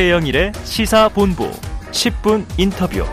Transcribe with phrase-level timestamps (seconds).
[0.00, 1.50] 최영일의 시사본부
[1.90, 3.04] 10분 인터뷰.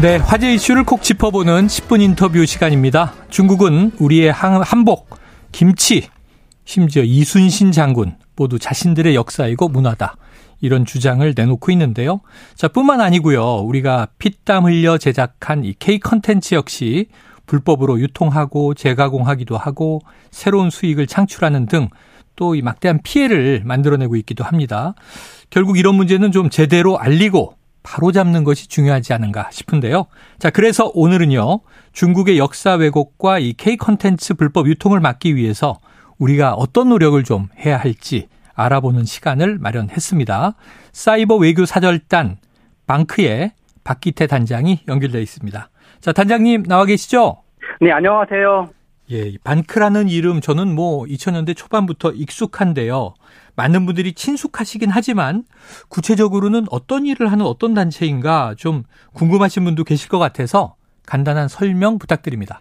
[0.00, 3.12] 네, 화제 이슈를 콕 짚어보는 10분 인터뷰 시간입니다.
[3.28, 5.10] 중국은 우리의 한복,
[5.52, 6.08] 김치,
[6.64, 10.16] 심지어 이순신 장군 모두 자신들의 역사이고 문화다.
[10.62, 12.22] 이런 주장을 내놓고 있는데요.
[12.54, 13.56] 자, 뿐만 아니고요.
[13.56, 17.08] 우리가 피땀 흘려 제작한 이 K 컨텐츠 역시
[17.44, 20.00] 불법으로 유통하고 재가공하기도 하고
[20.30, 21.90] 새로운 수익을 창출하는 등
[22.40, 24.94] 또 이 막대한 피해를 만들어내고 있기도 합니다.
[25.50, 30.06] 결국 이런 문제는 좀 제대로 알리고 바로 잡는 것이 중요하지 않은가 싶은데요.
[30.38, 31.60] 자, 그래서 오늘은요.
[31.92, 35.78] 중국의 역사 왜곡과 이 K 컨텐츠 불법 유통을 막기 위해서
[36.18, 40.54] 우리가 어떤 노력을 좀 해야 할지 알아보는 시간을 마련했습니다.
[40.92, 42.38] 사이버 외교 사절단
[42.86, 43.52] 방크의
[43.84, 45.68] 박기태 단장이 연결되어 있습니다.
[46.00, 47.42] 자, 단장님 나와 계시죠?
[47.82, 48.79] 네, 안녕하세요.
[49.12, 53.14] 예, 반크라는 이름 저는 뭐 2000년대 초반부터 익숙한데요.
[53.56, 55.42] 많은 분들이 친숙하시긴 하지만
[55.88, 62.60] 구체적으로는 어떤 일을 하는 어떤 단체인가 좀 궁금하신 분도 계실 것 같아서 간단한 설명 부탁드립니다.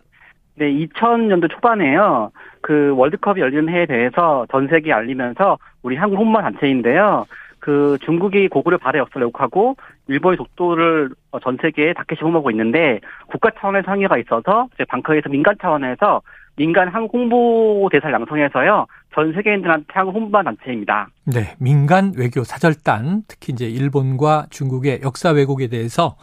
[0.55, 2.31] 네, 2000년도 초반에요.
[2.61, 7.25] 그 월드컵이 열리는 해에 대해서 전 세계에 알리면서 우리 한국 홍보 단체인데요.
[7.59, 9.75] 그 중국이 고구려 발해 역사를 왜곡하고
[10.09, 11.09] 일본의 독도를
[11.43, 16.21] 전 세계에 닫게 시범하고 있는데 국가 차원에서 항의가 있어서 이제 방콕에서 민간 차원에서
[16.57, 21.09] 민간 한국 홍보 대사를 양성해서요 전 세계인들한테 한국 홍보한 단체입니다.
[21.25, 26.17] 네, 민간 외교 사절단 특히 이제 일본과 중국의 역사 왜곡에 대해서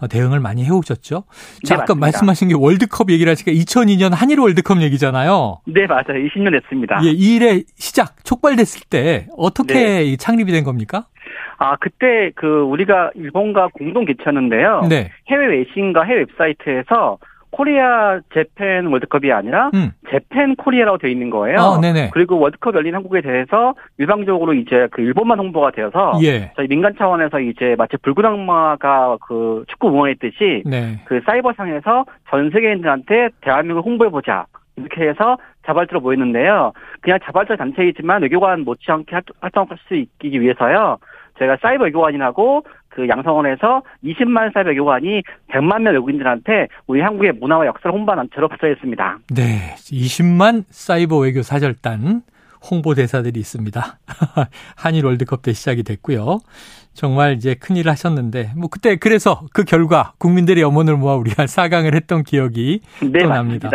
[0.00, 1.24] 어, 대응을 많이 해오셨죠.
[1.64, 5.60] 자, 네, 아까 말씀하신 게 월드컵 얘기를 하시니까 2002년 한일 월드컵 얘기잖아요.
[5.66, 6.24] 네, 맞아요.
[6.26, 7.00] 20년 됐습니다.
[7.04, 10.16] 예, 이 일의 시작, 촉발됐을 때 어떻게 네.
[10.16, 11.06] 창립이 된 겁니까?
[11.58, 14.82] 아, 그때 그 우리가 일본과 공동 개최하는데요.
[14.88, 15.10] 네.
[15.28, 17.18] 해외 외신과 해외 웹사이트에서
[17.54, 19.92] Korea Japan 월드컵이 아니라 음.
[20.10, 21.58] Japan Korea라고 되어 있는 거예요.
[21.58, 21.80] 어,
[22.12, 26.50] 그리고 월드컵 열린 한국에 대해서 일방적으로 이제 그 일본만 홍보가 되어서 예.
[26.56, 31.00] 저희 민간 차원에서 이제 마치 붉은 악마가 그 축구 응원했듯이 네.
[31.04, 34.46] 그 사이버상에서 전 세계인들한테 대한민국 홍보해 보자.
[34.76, 36.72] 이렇게 해서 자발적으로 모였는데요.
[37.00, 40.98] 그냥 자발적 단체이지만 외교관 못지않게 활동할 수 있기 위해서요.
[41.38, 47.92] 제가 사이버 외교관이라고 그 양성원에서 20만 사이버 외교관이 100만 명 외국인들한테 우리 한국의 문화와 역사를
[47.92, 49.18] 홍보하는 단체로 발서했습니다.
[49.34, 49.74] 네.
[49.76, 52.22] 20만 사이버 외교 사절단
[52.70, 53.98] 홍보대사들이 있습니다.
[54.76, 56.38] 한일 월드컵 때 시작이 됐고요.
[56.94, 62.22] 정말 이제 큰일을 하셨는데 뭐 그때 그래서 그 결과 국민들의 염원을 모아 우리가 4강을 했던
[62.22, 63.70] 기억이 네, 또 납니다.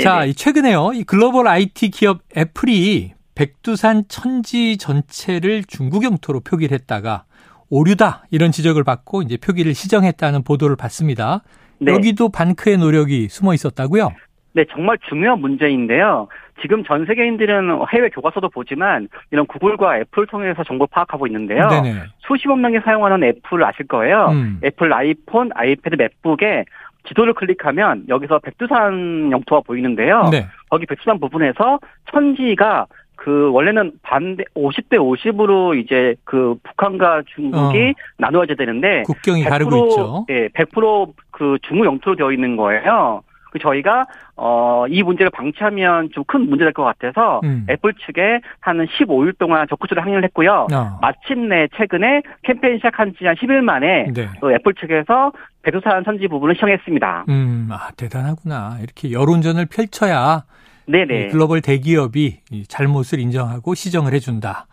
[0.00, 0.92] 자, 최근에요.
[0.94, 7.24] 이 글로벌 IT 기업 애플이 백두산 천지 전체를 중국 영토로 표기를 했다가
[7.70, 11.42] 오류다 이런 지적을 받고 이제 표기를 시정했다는 보도를 봤습니다.
[11.78, 11.92] 네.
[11.92, 14.10] 여기도 반크의 노력이 숨어 있었다고요?
[14.52, 16.28] 네, 정말 중요한 문제인데요.
[16.62, 21.66] 지금 전 세계인들은 해외 교과서도 보지만 이런 구글과 애플 통해서 정보 파악하고 있는데요.
[21.68, 21.94] 네네.
[22.20, 24.28] 수십억 명이 사용하는 애플 아실 거예요.
[24.28, 24.60] 음.
[24.62, 26.64] 애플 아이폰, 아이패드, 맥북에
[27.08, 30.28] 지도를 클릭하면 여기서 백두산 영토가 보이는데요.
[30.30, 30.46] 네.
[30.70, 31.80] 거기 백두산 부분에서
[32.12, 32.86] 천지가
[33.16, 37.92] 그 원래는 반대 50대 50으로 이제 그 북한과 중국이 어.
[38.18, 40.26] 나누어져야 되는데 국경이 가르고 있죠.
[40.30, 43.22] 예, 100%그 중국 영토로 되어 있는 거예요.
[43.50, 47.64] 그 저희가 어이 문제를 방치하면 좀 큰 문제 될 것 같아서 음.
[47.70, 50.66] 애플 측에 한 15일 동안 적극적으로 항의를 했고요.
[50.72, 50.98] 어.
[51.00, 54.28] 마침내 최근에 캠페인 시작한 지 한 10일 만에 네.
[54.40, 55.30] 또 애플 측에서
[55.62, 57.26] 백두산 선지 부분을 시정했습니다.
[57.28, 58.78] 음, 아 대단하구나.
[58.82, 60.42] 이렇게 여론전을 펼쳐야
[60.86, 61.28] 네네.
[61.28, 64.66] 글로벌 대기업이 잘못을 인정하고 시정을 해준다.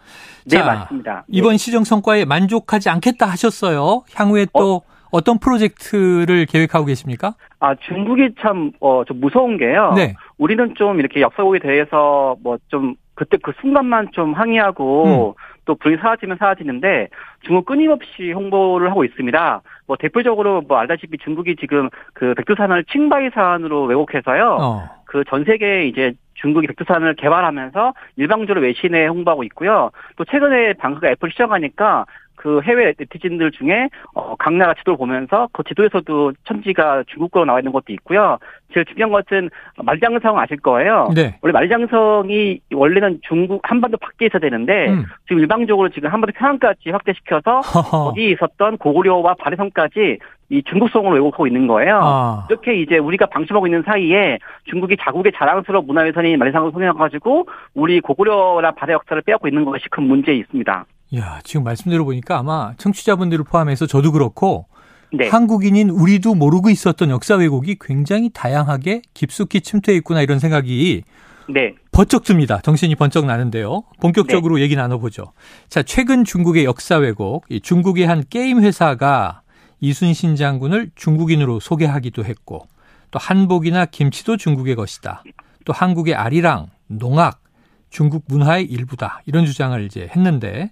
[0.49, 1.23] 네, 자, 맞습니다.
[1.27, 1.57] 이번 네.
[1.57, 4.03] 시정 성과에 만족하지 않겠다 하셨어요.
[4.13, 4.81] 향후에 또 어?
[5.11, 7.35] 어떤 프로젝트를 계획하고 계십니까?
[7.59, 9.93] 아, 중국이 참, 어, 좀 무서운 게요.
[9.95, 10.15] 네.
[10.37, 15.33] 우리는 좀 이렇게 역사고에 대해서 뭐 좀 그때 그 순간만 좀 항의하고 음.
[15.65, 17.09] 또 불이 사라지면 사라지는데
[17.45, 19.61] 중국 끊임없이 홍보를 하고 있습니다.
[19.85, 24.57] 뭐 대표적으로 뭐 알다시피 중국이 지금 그 백두산을 칭바이 산으로 왜곡해서요.
[24.59, 24.89] 어.
[25.11, 29.91] 그 전 세계에 이제 중국이 백두산을 개발하면서 일방적으로 외신에 홍보하고 있고요.
[30.15, 32.05] 또 최근에 방크가 애플 시정하니까
[32.35, 37.73] 그 해외 네티즌들 중에 어, 각 나라 지도를 보면서 그 지도에서도 천지가 중국어로 나와 있는
[37.73, 38.39] 것도 있고요.
[38.73, 39.49] 제일 중요한 것은
[39.83, 41.09] 말장성 아실 거예요.
[41.13, 41.37] 네.
[41.41, 45.05] 원래 말장성이 원래는 중국 한반도 밖에 있어야 되는데 음.
[45.27, 47.59] 지금 일방적으로 지금 한반도 평양까지 확대시켜서.
[47.61, 50.17] 거기 있었던 고구려와 발해성까지
[50.51, 51.99] 이 중국성으로 왜곡하고 있는 거예요.
[52.03, 52.45] 아.
[52.49, 54.37] 이렇게 이제 우리가 방심하고 있는 사이에
[54.69, 60.33] 중국이 자국의 자랑스러운 문화유산인 말해상을 통해가지고 우리 고구려나 발해 역사를 빼앗고 있는 것이 큰 문제
[60.33, 60.85] 있습니다.
[61.15, 64.65] 야, 지금 말씀대로 보니까 아마 청취자분들을 포함해서 저도 그렇고
[65.13, 65.29] 네.
[65.29, 71.03] 한국인인 우리도 모르고 있었던 역사 왜곡이 굉장히 다양하게 깊숙이 침투해 있구나 이런 생각이
[71.47, 71.75] 네.
[71.93, 72.59] 번쩍 듭니다.
[72.61, 73.83] 정신이 번쩍 나는데요.
[74.01, 74.63] 본격적으로 네.
[74.63, 75.31] 얘기 나눠보죠.
[75.69, 79.41] 자, 최근 중국의 역사 왜곡, 중국의 한 게임 회사가
[79.81, 82.67] 이순신 장군을 중국인으로 소개하기도 했고,
[83.09, 85.23] 또 한복이나 김치도 중국의 것이다.
[85.65, 87.41] 또 한국의 아리랑, 농악,
[87.89, 89.21] 중국 문화의 일부다.
[89.25, 90.71] 이런 주장을 이제 했는데,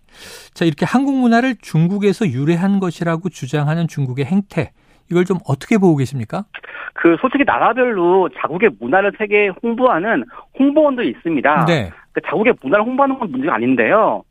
[0.53, 4.71] 자, 이렇게 한국 문화를 중국에서 유래한 것이라고 주장하는 중국의 행태,
[5.11, 6.45] 이걸 좀 어떻게 보고 계십니까?
[6.93, 10.23] 그 솔직히 나라별로 자국의 문화를 세계에 홍보하는
[10.57, 11.65] 홍보원도 있습니다.
[11.65, 11.91] 네.
[12.11, 14.23] 그 자국의 문화를 홍보하는 건 문제가 아닌데요.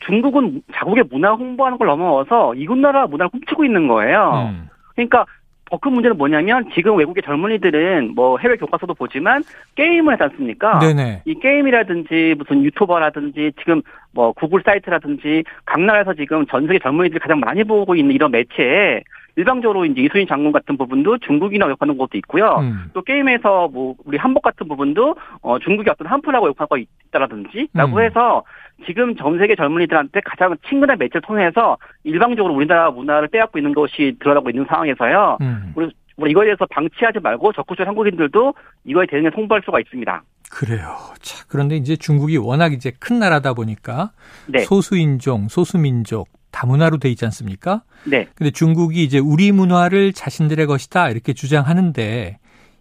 [0.00, 4.50] 중국은 자국의 문화 홍보하는 걸 넘어서 이웃 나라 문화를 훔치고 있는 거예요.
[4.50, 4.68] 음.
[4.94, 5.26] 그러니까
[5.68, 9.42] 더 큰 문제는 뭐냐면 지금 외국의 젊은이들은 뭐 해외 교과서도 보지만
[9.74, 10.78] 게임을 하지 않습니까?
[10.78, 11.22] 네네.
[11.24, 13.82] 이 게임이라든지 무슨 유튜버라든지 지금
[14.12, 19.02] 뭐 구글 사이트라든지 각 나라에서 지금 전 세계 젊은이들이 가장 많이 보고 있는 이런 매체에
[19.36, 22.56] 일방적으로 이제 이수인 장군 같은 부분도 중국이나 욕하는 것도 있고요.
[22.60, 22.90] 음.
[22.94, 28.02] 또 게임에서 뭐 우리 한복 같은 부분도 어 중국이 어떤 한풀라고 욕하고 있다라든지라고 음.
[28.02, 28.42] 해서
[28.86, 34.50] 지금 전 세계 젊은이들한테 가장 친근한 매체를 통해서 일방적으로 우리나라 문화를 빼앗고 있는 것이 드러나고
[34.50, 35.38] 있는 상황에서요.
[35.42, 35.72] 음.
[35.76, 38.54] 우리 뭐 이거에 대해서 방치하지 말고 적극적으로 한국인들도
[38.84, 40.22] 이거에 대응해 홍보할 수가 있습니다.
[40.50, 40.96] 그래요.
[41.20, 44.12] 자, 그런데 이제 중국이 워낙 이제 큰 나라다 보니까
[44.46, 44.60] 네.
[44.60, 47.82] 소수인종, 소수민족, 다문화로 돼 있지 않습니까?
[48.04, 48.28] 네.
[48.34, 52.38] 근데 중국이 이제 우리 문화를 자신들의 것이다 이렇게 주장하는데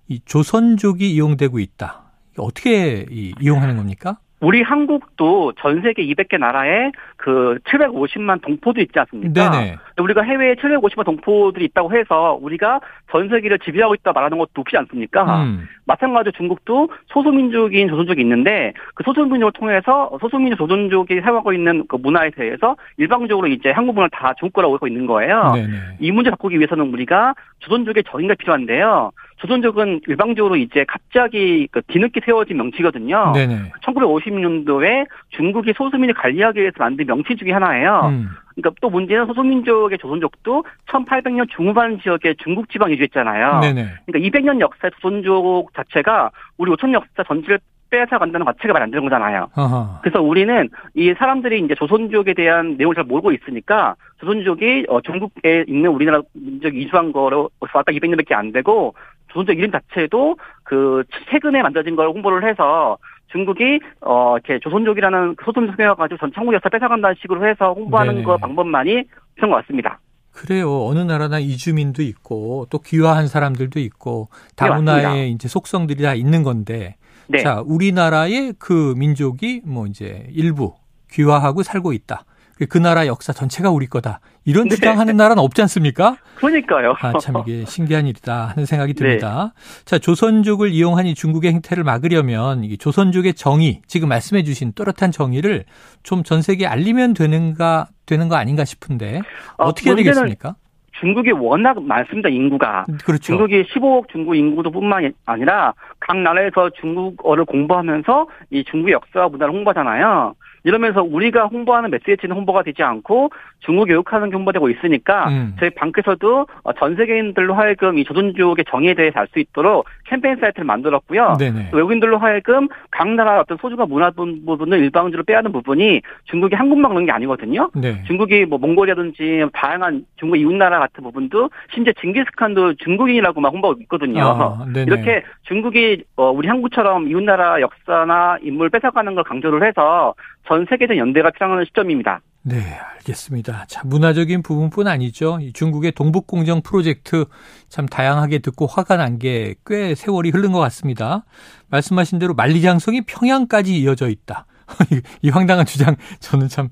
[0.07, 2.03] 이 조선족이 이용되고 있다.
[2.37, 4.17] 어떻게 이용하는 겁니까?
[4.39, 6.91] 우리 한국도 전 세계 200개 나라에
[7.25, 9.49] 그 750만 동포도 있지 않습니까?
[9.49, 9.77] 네네.
[9.97, 12.79] 우리가 해외에 750만 동포들이 있다고 해서 우리가
[13.11, 15.41] 전 세계를 지배하고 있다 말하는 것도 없지 않습니까?
[15.41, 15.67] 음.
[15.87, 22.75] 마찬가지로 중국도 소수민족인 조선족이 있는데 그 소수민족을 통해서 소수민족 조선족이 사용하고 있는 그 문화에 대해서
[22.97, 25.51] 일방적으로 이제 한국 문화를 다 중국 거라고 하고 있는 거예요.
[25.55, 25.97] 네네.
[25.99, 29.11] 이 문제 바꾸기 위해서는 우리가 조선족의 정의가 필요한데요.
[29.37, 33.31] 조선족은 일방적으로 이제 갑자기 그 뒤늦게 세워진 명치거든요.
[33.33, 33.71] 네네.
[33.83, 38.07] 1950년도에 중국이 소수민을 관리하기 위해서 만든 명치 중의 하나예요.
[38.09, 38.29] 음.
[38.55, 43.59] 그러니까 또 문제는 소수민족의 조선족도 1800년 중후반 지역에 중국 지방 이주했잖아요.
[43.59, 43.87] 네네.
[44.05, 47.59] 그러니까 200년 역사의 조선족 자체가 우리 5천 역사 전체를
[47.89, 49.47] 빼앗아 간다는 가치가 말이 안 되는 거잖아요.
[49.55, 49.99] 어허.
[50.01, 55.91] 그래서 우리는 이 사람들이 이제 조선족에 대한 내용을 잘 모르고 있으니까 조선족이 어, 중국에 있는
[55.91, 58.95] 우리나라 민족 이주한 거로 아까 200년밖에 안 되고
[59.27, 62.97] 조선족 이름 자체도 그 최근에 만들어진 걸 홍보를 해서
[63.31, 69.03] 중국이 어 이렇게 조선족이라는 소수민족 생겨가지고 전 한국 역사 뺏어간다는 식으로 해서 홍보하는 거 방법만이
[69.35, 69.99] 필요한 것 같습니다.
[70.31, 70.85] 그래요.
[70.85, 74.27] 어느 나라나 이주민도 있고 또 귀화한 사람들도 있고
[74.57, 77.39] 다문화의 네, 이제 속성들이 다 있는 건데 네.
[77.39, 80.75] 자 우리나라의 그 민족이 뭐 이제 일부
[81.11, 82.25] 귀화하고 살고 있다.
[82.69, 84.19] 그 나라 역사 전체가 우리 거다.
[84.45, 84.75] 이런 네.
[84.75, 86.17] 주장하는 나라는 없지 않습니까?
[86.35, 86.93] 그러니까요.
[86.99, 88.99] 아, 참 이게 신기한 일이다 하는 생각이 네.
[88.99, 89.53] 듭니다.
[89.55, 89.85] 네.
[89.85, 95.65] 자, 조선족을 이용한 이 중국의 행태를 막으려면 이 조선족의 정의, 지금 말씀해 주신 또렷한 정의를
[96.03, 99.21] 좀 전 세계에 알리면 되는가 되는 거 아닌가 싶은데
[99.57, 100.55] 아, 어떻게 해야 되겠습니까?
[100.99, 102.85] 중국이 워낙 많습니다, 인구가.
[103.03, 103.23] 그렇죠.
[103.23, 110.33] 중국이 15억 중국 인구도 뿐만 아니라 각 나라에서 중국어를 공부하면서 이 중국의 역사와 문화를 홍보하잖아요.
[110.65, 113.29] 이러면서 우리가 홍보하는 메시지는 홍보가 되지 않고
[113.59, 115.55] 중국 교육하는 게 홍보되고 있으니까 음.
[115.59, 120.65] 저희 방크에서도 어, 전 세계인들로 하여금 이 조선족의 정의에 대해서 알 수 있도록 캠페인 사이트를
[120.65, 121.37] 만들었고요.
[121.73, 127.11] 외국인들로 하여금 각 나라 어떤 소중한 문화 부분을 일방적으로 빼앗는 부분이 중국이 한국만 그런 게
[127.11, 127.71] 아니거든요.
[127.73, 128.03] 네.
[128.05, 134.23] 중국이 뭐 몽골이라든지 다양한 중국 이웃 나라 같은 부분도 심지어 징기스칸도 중국인이라고 막 홍보하고 있거든요.
[134.23, 140.13] 아, 이렇게 중국이 어, 우리 한국처럼 이웃 나라 역사나 인물 뺏어가는 걸 강조를 해서
[140.47, 142.21] 전 세계적 연대가 필요한 시점입니다.
[142.43, 142.57] 네,
[142.97, 143.65] 알겠습니다.
[143.67, 145.39] 자, 문화적인 부분뿐 아니죠.
[145.53, 147.25] 중국의 동북공정 프로젝트
[147.69, 151.25] 참 다양하게 듣고 화가 난 게 꽤 세월이 흐른 것 같습니다.
[151.71, 154.45] 말씀하신 대로 만리장성이 평양까지 이어져 있다.
[155.23, 156.69] 이 황당한 주장 저는 참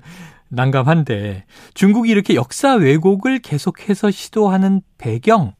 [0.50, 5.54] 난감한데 중국이 이렇게 역사 왜곡을 계속해서 시도하는 배경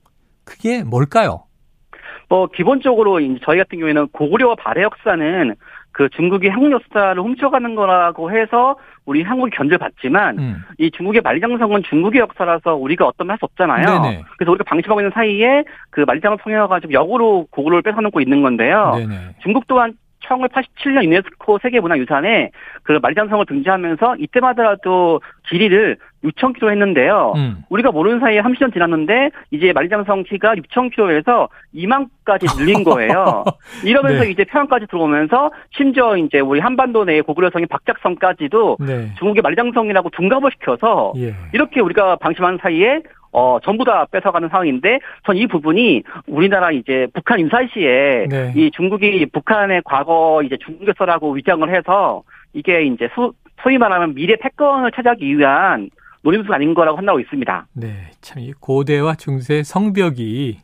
[0.44, 1.44] 그게 뭘까요?
[2.28, 5.54] 뭐 기본적으로 저희 같은 경우에는 고구려와 발해 역사는
[5.94, 10.64] 그 중국이 한국 역사를 훔쳐가는 거라고 해서 우리 한국이 견제받지만 음.
[10.76, 14.02] 이 중국의 만리장성은 중국의 역사라서 우리가 어떤 할수 없잖아요.
[14.02, 14.24] 네네.
[14.36, 18.94] 그래서 우리가 방치하고 있는 사이에 그 만리장성이어가지고 역으로 고구려를 뺏어놓고 있는 건데요.
[18.96, 19.36] 네네.
[19.42, 19.94] 중국 또한
[20.26, 22.50] 1987년 유네스코 세계문화유산에
[22.83, 27.33] 그 말장성을 등재하면서 이때마다도 길이를 6,000km 했는데요.
[27.37, 27.64] 음.
[27.69, 33.45] 우리가 모르는 사이에 30년 지났는데 이제 말장성 키가 6,000km에서 2만까지 늘린 거예요.
[33.85, 34.31] 이러면서 네.
[34.31, 39.12] 이제 평양까지 들어오면서 심지어 이제 우리 한반도 내 고구려성인 박작성까지도 네.
[39.19, 41.35] 중국의 말장성이라고 둔갑을 시켜서 예.
[41.52, 43.02] 이렇게 우리가 방심한 사이에
[43.34, 48.52] 어, 전부 다 뺏어가는 상황인데, 전 이 부분이 우리나라 이제 북한 인사 시에 네.
[48.56, 52.22] 이 중국이 북한의 과거 이제 중국에서라고 위장을 해서
[52.52, 55.90] 이게 이제 소, 소위 말하면 미래 패권을 차지하기 위한
[56.22, 57.66] 노림수가 아닌 거라고 한다고 있습니다.
[57.74, 57.88] 네.
[58.20, 60.58] 참, 이 고대와 중세 성벽이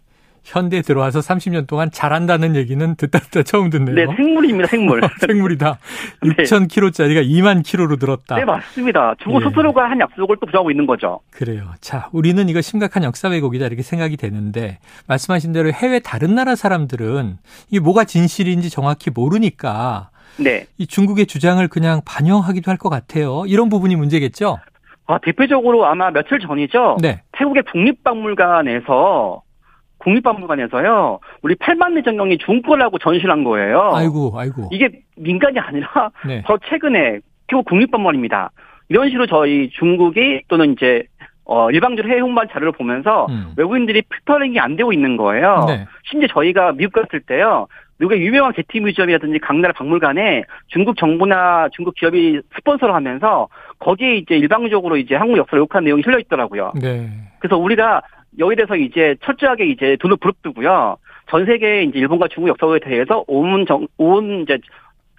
[0.44, 3.94] 현대 들어와서 30년 동안 잘한다는 얘기는 듣다 듣다 처음 듣네요.
[3.94, 5.00] 네, 생물입니다, 생물.
[5.20, 5.78] 생물이다.
[6.23, 8.37] 6,000kg짜리가 2만 kg로 들었다.
[8.37, 9.14] 네, 맞습니다.
[9.23, 9.49] 중국 예.
[9.49, 11.20] 스스로가 한 약속을 또 부정하고 있는 거죠.
[11.30, 11.70] 그래요.
[11.80, 17.37] 자, 우리는 이거 심각한 역사 왜곡이다 이렇게 생각이 되는데 말씀하신 대로 해외 다른 나라 사람들은
[17.70, 20.66] 이게 뭐가 진실인지 정확히 모르니까 네.
[20.78, 23.44] 이 중국의 주장을 그냥 반영하기도 할 것 같아요.
[23.47, 24.59] 이런 부분이 문제겠죠?
[25.06, 26.97] 아, 대표적으로 아마 며칠 전이죠.
[27.02, 27.20] 네.
[27.32, 29.42] 태국의 국립박물관에서
[30.00, 33.92] 국립박물관에서요, 우리 8만대장경이 중국 거라고 전시를 한 거예요.
[33.95, 34.69] 아이고, 아이고.
[34.73, 36.42] 이게 민간이 아니라, 네.
[36.47, 38.50] 더 최근에, 태국 국립박물관입니다.
[38.88, 41.04] 이런 식으로 저희 중국이 또는 이제,
[41.45, 43.52] 어, 일방적으로 해외 홍보 자료를 보면서 음.
[43.57, 45.64] 외국인들이 필터링이 안 되고 있는 거예요.
[45.69, 45.87] 네.
[46.09, 47.66] 심지어 저희가 미국 갔을 때요,
[47.99, 54.37] 미국의 유명한 게티 뮤지엄이라든지 각 나라 박물관에 중국 정부나 중국 기업이 스폰서를 하면서 거기에 이제
[54.37, 56.73] 일방적으로 이제 한국 역사를 욕한 내용이 실려 있더라고요.
[56.80, 57.11] 네.
[57.40, 58.02] 그래서 우리가
[58.38, 60.96] 여기에 대해서 이제 철저하게 이제 돈을 부릅뜨고요.
[61.30, 64.58] 전 세계 이제 일본과 중국 역사에 대해서 온 정, 온 이제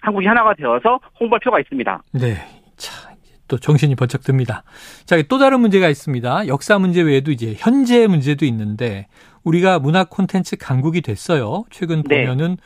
[0.00, 2.02] 한국이 하나가 되어서 홍보할 필요가 있습니다.
[2.12, 2.34] 네.
[2.76, 3.10] 자,
[3.48, 4.64] 또 정신이 번쩍 듭니다.
[5.04, 6.48] 자, 또 다른 문제가 있습니다.
[6.48, 9.06] 역사 문제 외에도 이제 현재 문제도 있는데
[9.44, 11.64] 우리가 문화 콘텐츠 강국이 됐어요.
[11.70, 12.22] 최근 네.
[12.22, 12.56] 보면은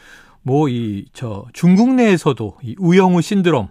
[0.42, 3.68] 뭐 이 저 중국 내에서도 이 우영우 신드롬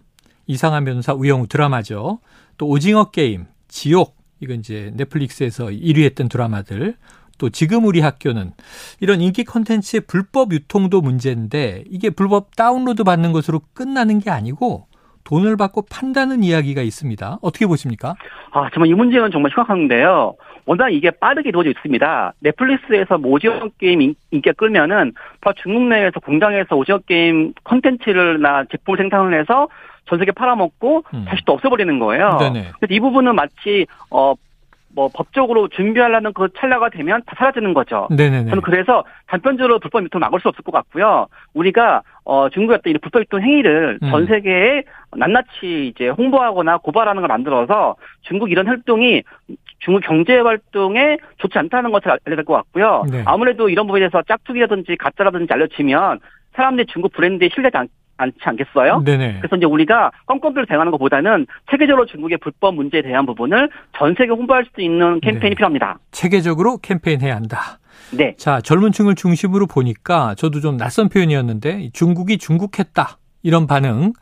[0.48, 2.20] 이상한 변호사 우영우 드라마죠.
[2.58, 6.96] 또 오징어 게임, 지옥 이건 이제 넷플릭스에서 1위 했던 드라마들
[7.38, 8.52] 또 지금 우리 학교는
[9.00, 14.88] 이런 인기 콘텐츠의 불법 유통도 문제인데 이게 불법 다운로드 받는 것으로 끝나는 게 아니고
[15.26, 17.40] 돈을 받고 판다는 이야기가 있습니다.
[17.42, 18.16] 어떻게 보십니까?
[18.52, 20.36] 아, 정말 이 문제는 정말 심각한데요.
[20.66, 22.34] 워낙 이게 빠르게 이루어져 있습니다.
[22.40, 25.14] 넷플릭스에서 뭐 오징어 게임 인기가 끌면은
[25.58, 29.68] 중국 내에서 공장에서 오징어 게임 콘텐츠를나 제품을 생산을 해서
[30.08, 31.26] 전 세계 팔아먹고 음.
[31.28, 32.38] 다시 또 없애버리는 거예요.
[32.40, 32.72] 네네.
[32.80, 34.34] 그래서 이 부분은 마치 어.
[34.98, 38.08] 뭐 법적으로 준비하려는 그 찰나가 되면 다 사라지는 거죠.
[38.12, 38.46] 네네네.
[38.50, 41.28] 저는 그래서 단편적으로 불법 유통 막을 수 없을 것 같고요.
[41.54, 44.10] 우리가 어 중국의 어떤 이 불법 유통 행위를 음.
[44.10, 44.84] 전 세계에
[45.18, 49.24] 낱낱이 이제 홍보하거나 고발하는 걸 만들어서 중국 이런 활동이
[49.80, 53.04] 중국 경제 활동에 좋지 않다는 것을 알려야 될 것 같고요.
[53.12, 53.22] 네.
[53.26, 56.22] 아무래도 이런 부분에 대해서 짝퉁이라든지 가짜라든지 알려지면
[56.54, 57.76] 사람들이 중국 브랜드에 신뢰지
[58.18, 59.02] 않, 않지 않겠어요?
[59.04, 59.40] 네네.
[59.40, 64.66] 그래서 이제 우리가 껌껌비로 대응하는 것보다는 체계적으로 중국의 불법 문제에 대한 부분을 전 세계 홍보할
[64.74, 65.56] 수 있는 캠페인이 네.
[65.56, 66.00] 필요합니다.
[66.12, 67.80] 체계적으로 캠페인해야 한다.
[68.12, 68.36] 네.
[68.38, 73.18] 자, 젊은 층을 중심으로 보니까 저도 좀 낯선 표현이었는데 중국이 중국했다.
[73.44, 74.14] 이런 반응,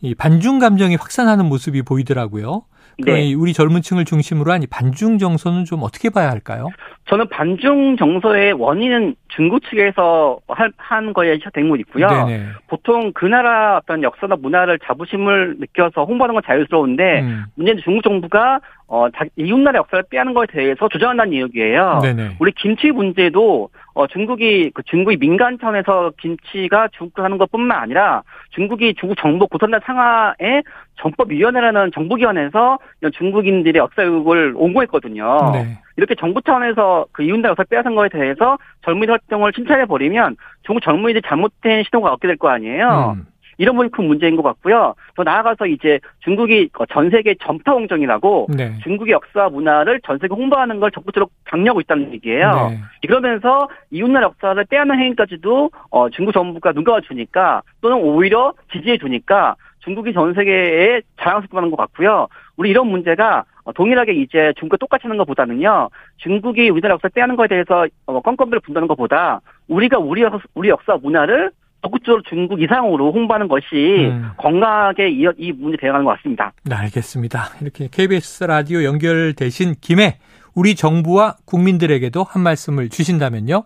[0.00, 2.62] 이 반중 감정이 확산하는 모습이 보이더라고요.
[2.98, 3.34] 네.
[3.34, 6.68] 우리 젊은 층을 중심으로 한 반중 정서는 좀 어떻게 봐야 할까요?
[7.08, 10.38] 저는 반중 정서의 원인은 중국 측에서
[10.76, 12.08] 한 거에 대목이 있고요.
[12.08, 12.46] 네네.
[12.66, 17.44] 보통 그 나라 어떤 역사나 문화를 자부심을 느껴서 홍보하는 건 자유스러운데 음.
[17.54, 22.00] 문제는 중국 정부가 어, 이웃 나라 역사를 빼앗는 것에 대해서 조정한다는 이야기예요.
[22.02, 22.36] 네네.
[22.38, 28.94] 우리 김치 문제도 어, 중국이 그 중국이 민간 차원에서 김치가 중국 하는 것뿐만 아니라 중국이
[28.98, 30.62] 중국 정부 고선단 상하에
[30.98, 32.78] 정법위원회라는 정부기관에서
[33.14, 35.50] 중국인들의 역사 교육을 옹호했거든요.
[35.52, 35.78] 네.
[35.96, 41.22] 이렇게 정부 차원에서 그 이웃나라 역사를 빼앗은 거에 대해서 젊은이 활동을 칭찬해 버리면 중국 젊은이들이
[41.26, 43.14] 잘못된 시도가 얻게 될 거 아니에요.
[43.16, 43.26] 음.
[43.60, 44.94] 이런 부분이 큰 문제인 것 같고요.
[45.16, 48.78] 더 나아가서 이제 중국이 전 세계 전파 공정이라고 네.
[48.84, 52.68] 중국의 역사 문화를 전 세계 홍보하는 걸 적극적으로 강요하고 있다는 얘기예요.
[52.70, 52.78] 네.
[53.08, 59.56] 그러면서 이웃나라 역사를 빼앗는 행위까지도 어, 중국 정부가 눈 감아 주니까 또는 오히려 지지해 주니까
[59.88, 62.28] 중국이 전 세계에 자랑스럽게 하는 것 같고요.
[62.56, 67.86] 우리 이런 문제가 동일하게 이제 중국과 똑같이 하는 것보다는요, 중국이 우리나라 역사를 빼앗는 것에 대해서
[68.06, 70.22] 어, 껌껌비를 분다는 것보다 우리가 우리,
[70.54, 71.50] 우리 역사 문화를
[71.82, 74.30] 적극적으로 중국 이상으로 홍보하는 것이 음.
[74.36, 76.52] 건강하게 이, 이 문제 대응하는 것 같습니다.
[76.64, 77.44] 네, 알겠습니다.
[77.62, 80.18] 이렇게 KBS 라디오 연결되신 김에
[80.54, 83.62] 우리 정부와 국민들에게도 한 말씀을 주신다면요.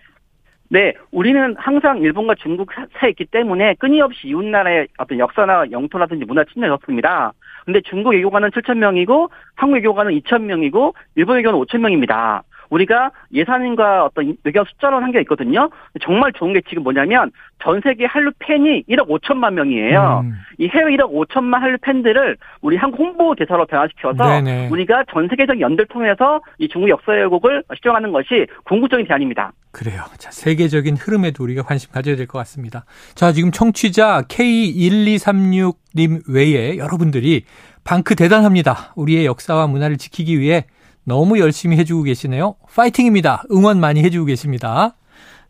[0.72, 6.44] 네, 우리는 항상 일본과 중국 사이에 있기 때문에 끊임없이 이웃 나라의 어떤 역사나 영토라든지 문화
[6.44, 7.34] 침해를 줬습니다.
[7.66, 12.42] 근데 중국 외교관은 7천 명이고 한국 외교관은 2천 명이고 일본 외교관은 5천 명입니다.
[12.72, 15.68] 우리가 예산과 어떤 외교 숫자로 한게 있거든요.
[16.00, 17.30] 정말 좋은 게 지금 뭐냐면
[17.62, 20.22] 전 세계 한류 팬이 1억 5천만 명이에요.
[20.24, 20.32] 음.
[20.58, 24.68] 이 해외 1억 5천만 한류 팬들을 우리 한국 홍보 대사로 변화시켜서 네네.
[24.70, 29.52] 우리가 전 세계적 연대를 통해서 이 중국 역사 왜곡을 시정하는 것이 궁극적인 대안입니다.
[29.70, 30.02] 그래요.
[30.18, 32.84] 자, 세계적인 흐름에도 우리가 관심 가져야 될 것 같습니다.
[33.14, 37.44] 자, 지금 청취자 K1236님 외에 여러분들이
[37.84, 38.92] 방크 대단합니다.
[38.96, 40.66] 우리의 역사와 문화를 지키기 위해
[41.04, 42.56] 너무 열심히 해주고 계시네요.
[42.74, 43.44] 파이팅입니다.
[43.50, 44.94] 응원 많이 해주고 계십니다.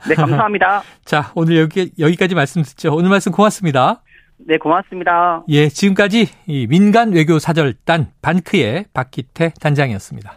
[0.09, 0.83] 네, 감사합니다.
[1.05, 2.95] 자, 오늘 여기, 여기까지 말씀 듣죠.
[2.95, 4.03] 오늘 말씀 고맙습니다.
[4.39, 5.45] 네, 고맙습니다.
[5.49, 10.31] 예, 지금까지 이 민간 외교 사절단 반크의 박기태 단장이었습니다.